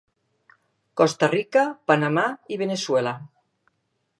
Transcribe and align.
Costa 1.01 1.29
Rica, 1.33 1.65
Panamà 1.91 2.25
i 2.57 2.59
Veneçuela. 2.63 3.15